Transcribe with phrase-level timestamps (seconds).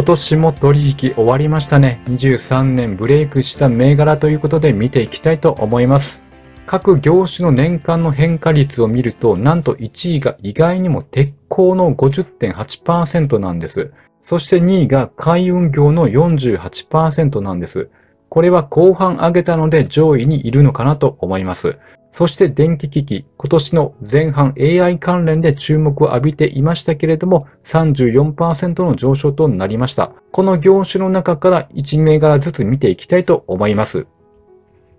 [0.00, 2.00] 今年も取引終わりましたね。
[2.06, 6.22] 23年ブレイクした銘柄ということで見ていきたいと思います。
[6.64, 13.92] 各業種の年間の変化率を見ると、なんと1位が意外にも鉄鋼の50.8%なんです。
[14.22, 17.90] そして2位が海運業の48%なんです。
[18.30, 21.76] これは後半上げたので上位にいるのかなと思います。
[22.12, 30.12] そして電気機器、今年の前半 AI 関連で注目を浴びていましたけれども、34%の上昇となりました。
[30.32, 34.06] この業種の中から1銘柄ずつ見ていきたいと思います。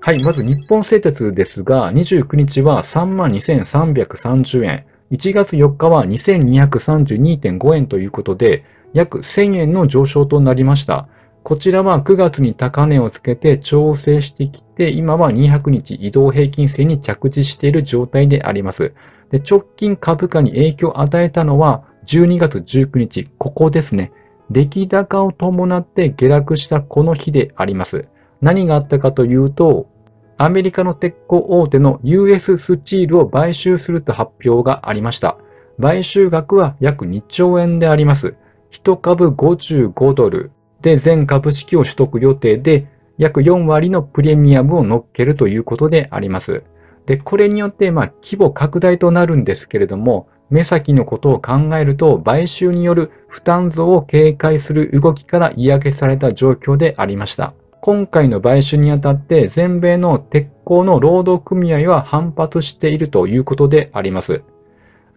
[0.00, 11.08] はい、まず日本製鉄ですが、29日は32,330円、1月4日は2232.5円ということで、約1000円の上昇となりました。
[11.44, 18.94] こちらは9月に高値をつけて調整してきて、今は200日移動平均線に着地している状態であります。
[19.30, 24.12] で直近株価に影響を与えたのは12月19日、ここですね。
[24.50, 28.06] 出来高を伴って下落したこの日であります。
[28.40, 29.88] 何があったかというと、
[30.36, 35.38] アメリカの鉄鋼大手の US スチールを買収すると発表がありました。
[35.80, 38.36] 買収額は約2兆円であります。
[38.72, 40.52] 1株55ドル、
[40.82, 42.86] で、全株式を取得予定で、
[43.18, 46.64] 約4割のプレミアムを乗っけるということであります。
[47.06, 57.54] で、これによって、まあ、規模拡大となるんですけれども、目先のことを考えると、買収による負担増を警戒する動きから嫌気された状況でありました。
[57.80, 64.42] 今回の買収にあたって、全米の鉄鋼の労働組合は反発しているということであります。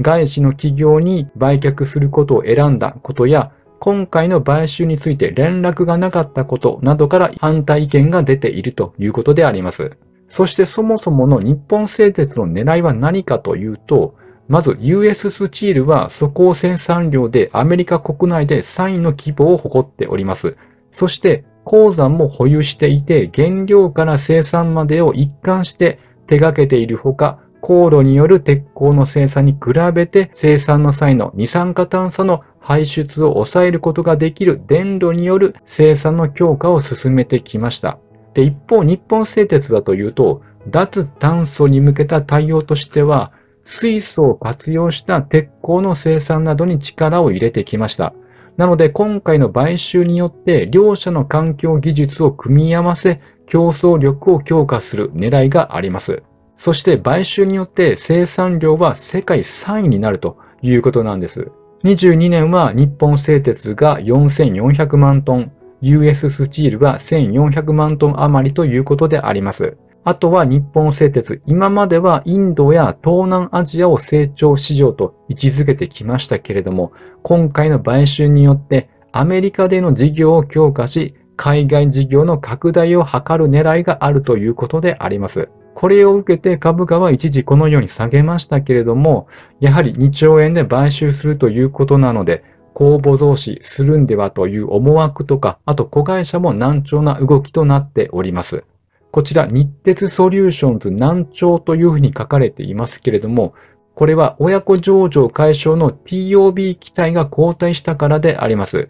[0.00, 9.96] 外資の企業に売却することを選んだことや、今回の買収について連絡がなかったことなどから反対意見が出ているということであります。
[10.28, 14.14] そしてそもそもの日本製鉄の狙いは何かというと、
[14.48, 20.56] まず US スチールは素行生産量でアメリカ国内で3位の規模を誇っております。
[20.90, 37.98] そして鉱山も保有していて原料から生産までを一貫して手掛けているほか、航路による鉄鋼の生産に比べて生産の際の二酸化炭素の排出を抑えることができる電炉による生産の強化を進めてきました。
[38.32, 43.32] で、一方、日本製鉄はというと、脱炭素に向けた対応としては、
[43.64, 48.14] 水素を活用した鉄鋼の生産などに力を入れてきました。
[48.56, 56.22] なので今回の買収によって両者の環境技術を組み合わせ競争力を強化する狙いがあります。
[56.56, 61.50] そして買収によって生産量は世界3位になるということなんです。
[61.84, 65.52] 22年は日本製鉄が4400万トン、
[65.82, 69.76] US スチールが1400万トン余りということであります。
[70.02, 76.92] あとは日本製鉄、今まではインドや東南アジアを成長市場と位置づけてきましたけれども、
[77.22, 85.50] 今回の買収によってアメリカでの事業を強化し、海外事業の拡大を図る狙いがあるということであります。
[85.74, 89.26] これを受けて株価は一時このように下げましたけれども、
[89.60, 98.64] やはり2兆円で買収するということなので、公募増資するんではという思惑とか、あと子会社も難聴な動きとなっております。
[99.10, 103.54] こちら、日鉄ソリューションズ難聴というふうに書かれていますけれども、
[103.94, 108.88] これは親子上場解消の TOB 期待が後退したからであります。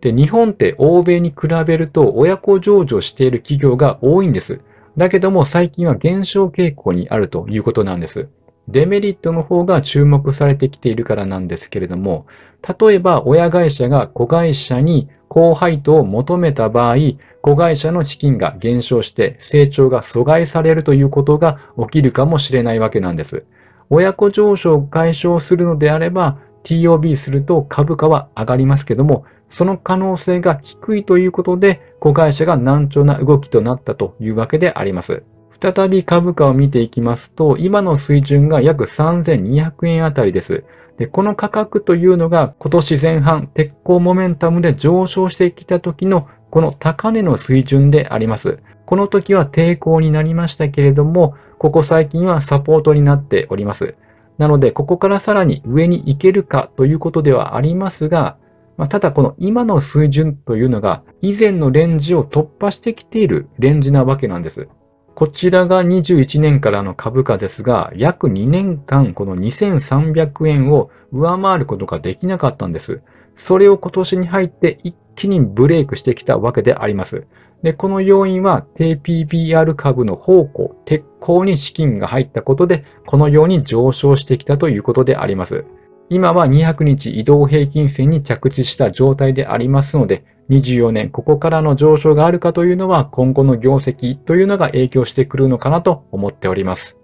[0.00, 4.60] で、日本って欧米に比べると親子上場している企業が多いんです。
[4.96, 8.28] だけども最近は減少傾向にあるということなんです。
[8.68, 12.26] デメリットの方が注目されてきているからなんですけれども、
[12.80, 16.96] 例えば親会社が子会社に高配当を求めた場合、
[17.42, 23.44] 子会社の資金が減少して成長が阻害されるということが起きるかもしれないわけなんです。
[23.88, 35.22] 親子上昇を解消するのであれば、TOB すると株価は上がりますけども、その可能性が低いということで、子会社が難聴な動きとなったというわけであります。
[35.60, 40.64] 再び株価を見ていきますと、今の水準が約3200円あたりです。
[40.98, 48.58] で、この価格というのが今年前半、鉄鋼モメンタムで上昇してきた時のこの高値の水準であります。
[48.86, 53.96] この時は抵抗になりましたけれども、ここ最近はサポートになっております。
[54.38, 58.36] なので、ここからさらに上に行けるかということではありますが、
[58.76, 64.68] まあ、ただこの今の水準というのが以前のレンジを突破してきているレンジなわけなんです。
[65.14, 73.00] こちらが21年からの株価ですが、約2年間この2300円を上回ることができなかったんです。
[73.34, 77.26] それを今年に入って一気にブレイクしてきたわけであります。
[77.62, 85.64] で、この要因は低 PBR 株の方向、鉄鋼に資金が入ったことで、このように上昇してきたということであります。
[86.08, 96.98] 今は200日移動平均線に着地した状態でありますので、24年ここからの上昇があるかというのは今後の業績というのが影響してくるのかなと思っております。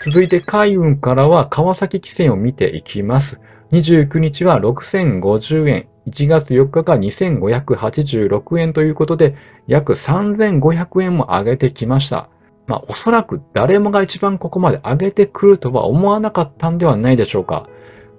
[0.00, 3.40] 続いて海運からは川崎汽船を見ていきます。
[3.72, 9.36] 29日は6050円、1月4日が2586円ということで、
[9.66, 12.28] 約3500円も上げてきました。
[12.66, 17.68] まあおそらく誰もが一番ここまで上げてくるとは思わなかったんではないでしょうか。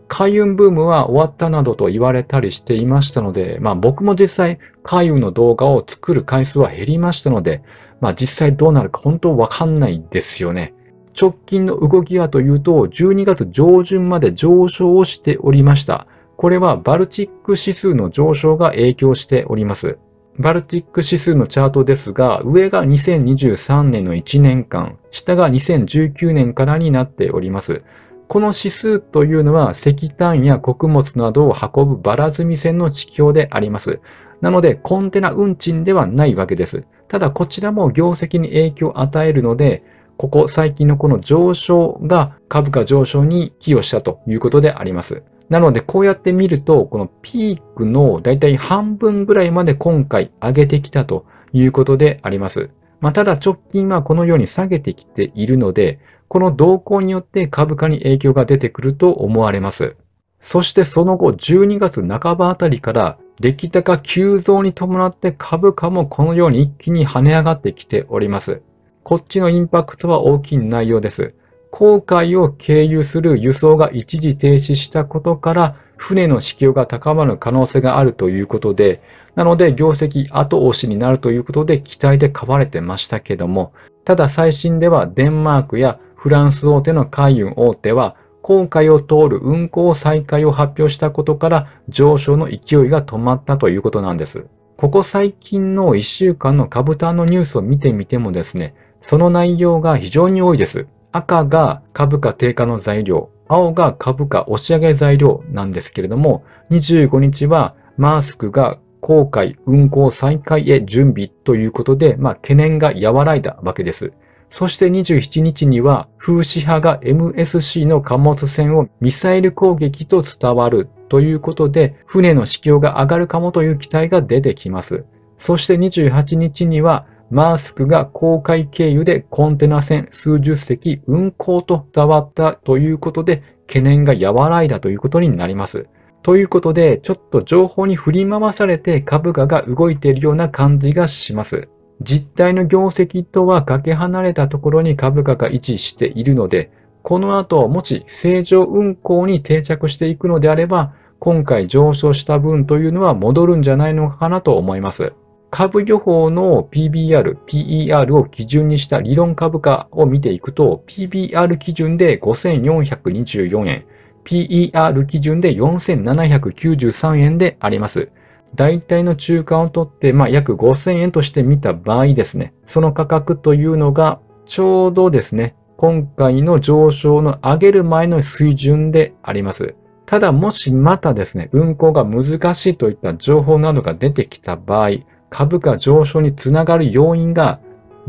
[0.08, 7.64] 海運ブームは終わったなどと言われたりしていましたので、まあ僕も実際海運の動画を作る回数は減りましたので、
[8.02, 10.74] まあ実際どうなるか本当わかんないですよね。
[11.20, 16.08] 直近の動きはというと、12月上旬まで上昇をしておりました。
[16.38, 19.98] これはバルチック指数の上昇が影響しております。
[20.38, 27.84] バルチック指数のチャートですが、上が2023年の1年間、下が2019年からになっております。
[28.28, 34.02] この指数というのは石炭や穀物などを運ぶバラ積み線の地表であります。
[34.42, 36.86] なので、コンテナ運賃ではないわけです。
[37.08, 39.84] ただ、こちらも業績に影響を与えるので、
[40.18, 45.24] ここ最近のこの上昇が株価上昇に寄与したということであります。
[45.50, 52.72] なので、こうやって見ると、このピークのだいたい半分ぐらいまで今回上げてきたということであります。
[53.00, 59.96] まあ、ただ直近はこのように下げてきているので、この動向によって株価に影響が出てくると思われます。
[60.42, 68.62] そしてその後12月半ばあたりから出来高急増に伴って株価もこのように一気に跳ね上がってきております。
[69.04, 71.36] こっちのインパクトは大きい内容です。
[71.78, 79.02] 航海を経由する輸送が一時停止したことから、船の市況が高まる可能性があるということで、
[79.36, 83.74] なので業績後押しになるということで期待で買われてましたけども、
[84.06, 94.48] ただ最新ではデンマークやフランス大手の海運大手は、航海を通る運航再開を発表したことから上昇の勢いが止まったということなんです。
[94.78, 100.88] ここ最近の1週間の株単のニュースを見てみてもですね、その内容が非常に多いです。
[101.16, 114.12] 赤が株価低下の材料、青が株価押し上げ材料なんですけれども、25日はマースクが航海運航再開へ準備ということで、まあ、懸念が和らいだわけです。
[114.50, 125.06] そして27日には、風刺派が MSC の貨物船をミサイル攻撃と伝わるということで、船の士気が上がるかもという期待が出てきます。
[125.38, 135.88] そして28日には、マースクが公海経由でコンテナ船数十隻運航と伝わったということで、懸念が和らいだということになります。
[136.22, 141.70] ということで、ちょっと情報に振り回されて株価が動いているような感じがします。
[142.02, 146.72] 実態の業績とはかけ離れたところに株価が位置しているので、
[147.04, 155.14] この後、もし正常運行に定着していくのであれば、今回上昇した分というのは戻るんじゃないのかなと思います。
[155.58, 163.86] 株予報の PBR、PER を基準にした理論株価を見ていくと、PBR 基準で5424円、
[164.26, 168.12] PER 基準で4793円であります。
[168.54, 179.76] 大体の中間を取って、まあ、約5000円として見た場合ですね、その価格というのが、ちょうどですね、今回の上昇の上げる前の水準であります。
[180.06, 184.90] ただ、もしまたですね、運行が難しいといった情報などが出てきた場合、
[185.38, 187.60] 株価上昇につながる要因が、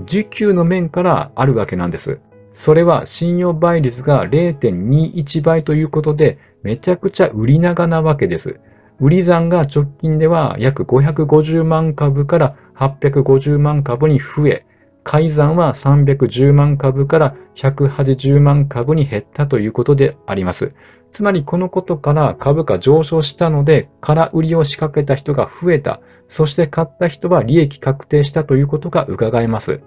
[0.05, 2.21] 需給の面からあるわけなんです。
[2.55, 8.61] それは信用倍率が0.21倍ということで、めちゃくちゃ売り長なわけです。
[9.01, 14.65] 売り算が直近では約550万株から850万株に増え、
[15.07, 20.75] 改ざんは310万株から180万株に減ったということであります。
[21.13, 26.01] つまりこのことから株価上昇したので、空売りを仕掛けた人が増えた。
[26.27, 29.81] そして買った人は利益確定したということが伺えます。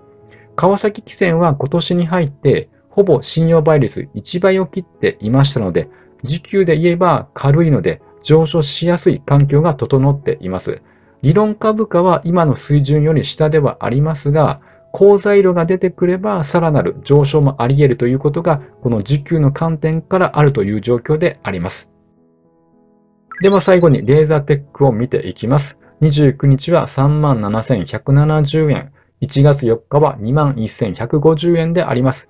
[0.55, 5.89] 川崎汽船は今年に入ってほぼ信用倍率1倍を切っていましたので、
[6.23, 10.81] 時給で言えば軽いので上昇しやすい環境が整っています。
[11.21, 21.91] 理論株価は今の水準より下ではありますが、好材料が出てくればさらなる上昇もあり得るということが、この需給の観点からあるという状況であります。
[23.41, 25.79] では最後にレーザーテックを見ていきます。
[26.01, 28.91] 29日は37,170円。
[29.21, 32.29] 1月4日は21,150円であります。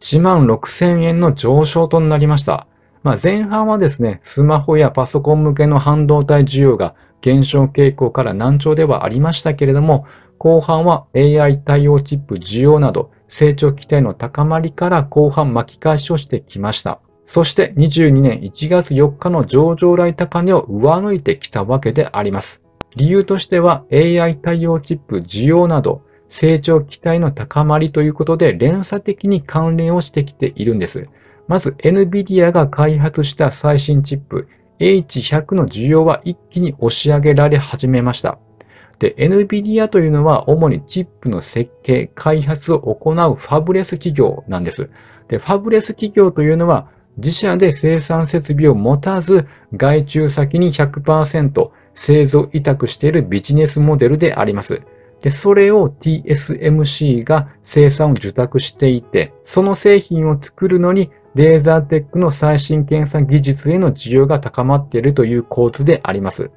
[0.00, 2.66] 16,000円の上昇となりました。
[3.02, 10.06] まあ、前半はですね、スマホやパソコン向けの半導体需要が減少傾向から難聴ではありましたけれども、
[10.38, 17.00] 後半は AI 対応チップ需要など成長期待の高まりから後半巻き返しをしてきました。
[17.26, 22.62] そして22年1月4日の上場来高値を上抜いてきたわけであります。
[22.94, 31.08] 理由としては AI 対応チップ需要など成長期待の高まりということで連鎖的に関連をしてきているんです。
[31.48, 34.48] まず NVIDIA が開発した最新チップ
[34.80, 38.38] H100 の需要は一気に押し上げられ始めました。
[38.98, 44.88] で、NVIDIA というのは主にチップの設計、開発を行うファブレス企業なんです。
[45.28, 54.82] で、ファブレス企業というのは自社で生産設備を持たず、外注先に100%製造委託しているビジネスモデルであります。
[55.22, 66.50] で、それを TSMC が生産を受託していて、その製品を作るのにレーザーテックの最新検査技術への需要が高まっているという構図であります。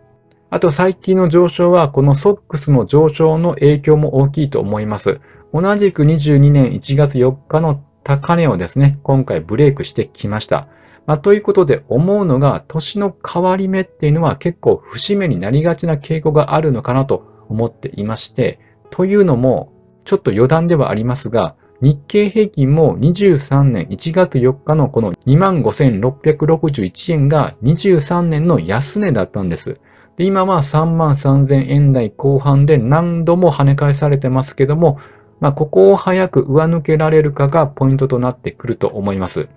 [0.51, 5.21] あと最近の上昇はこの SOX の上昇の影響も大きいと思います。
[5.53, 10.67] 同じく22年1月4日の高値をですね、今回ブレイクしてきました。
[11.05, 19.71] まあ、ということで思うのが、年の変わり目っていうのは結構節目になりがちな傾向があるのかなと思っていまして、というのも、
[20.05, 29.79] ちょっと余談ではありますが、日経平均も23年1月4日のこの25,661円が23年の安値だったんです。
[30.19, 34.99] で今は3万3000円台後半で何度も跳ね返されてますけども、
[35.39, 39.47] まあ、ここを早く上抜けられるかがポイントとなってくると思います。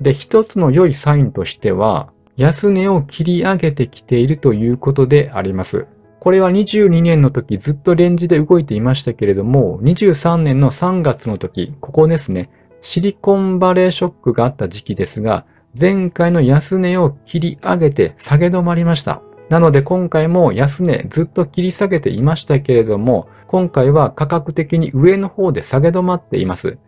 [0.00, 5.86] で、一つの良いサインとしては、安値を切り上げてきているということであります。
[6.18, 12.48] これは22年の時ずっとレンジで動いていましたけれども、23年の3月の時、ここですね、
[12.80, 15.44] シリコンバレーショックがあった時期ですが、
[15.78, 19.20] 前回の安値を切り上げて下げ止まりました。
[19.48, 26.78] なので今回も安値ずっと切り下げていましたけれども、今回は価格的に上の方で下げ止まっています。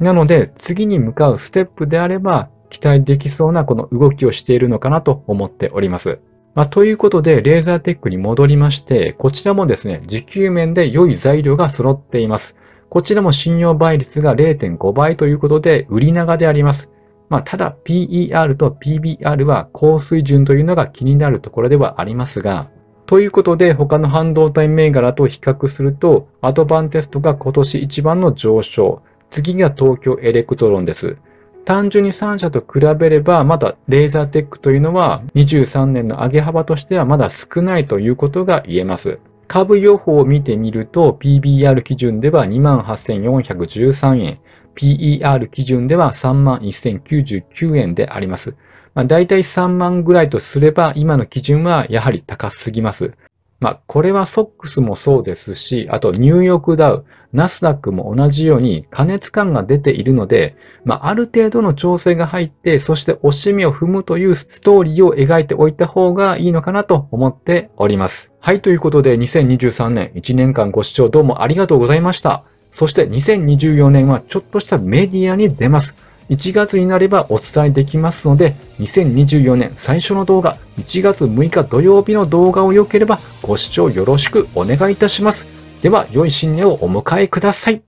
[0.00, 6.20] なので次に向かうステップであれば期待できそうなこの動きをしているのかなと思っております。
[6.54, 12.56] まあ、ということで、レーザーテックに戻りまして、こちらもですね、時給面で良い材料が揃っています。
[12.90, 16.90] こちらも信用倍率が0.5倍ということで、売り長であります。
[17.28, 22.70] まあ、ただ PER と PBR は高水準というのが気になるところではありますが、
[23.06, 31.16] ということで他の半導体銘柄と比較すると、アドバンテストが今年一番の上昇、次が東京エレクトロンです。
[31.64, 39.18] 単純に3社と比べれば、まだレーザーテックというのは23年の上げ幅としてはまだ少ないということが言えます。
[39.48, 44.38] 株予報を見てみると、PBR 基準では28,413円、
[44.78, 48.56] PER 基準では31,099円であります。
[48.94, 53.12] まあ、大体3万ぐらいとすれば、今の基準はやはり高すぎます。
[53.60, 68.32] まあ、これは SOX もそうですし、あとニューヨークダウ、ナスダックも同じように加熱感が出ているので、まあ、ある程度の調整が入って、そして押し目を踏むというストーリーを描いておいた方がいいのかなと思っております。
[68.38, 72.44] はい、ということで2023年1年間ご視聴どうもありがとうございました。
[72.78, 75.96] そして2024年はちょっとしたメディアに出ます。
[76.30, 85.44] 1月になればお伝えできますので、2024年最初の動画、1月6日土曜日の動画を良ければご視聴よろしくお願いいたします。
[85.82, 87.87] では、良い新年をお迎えください。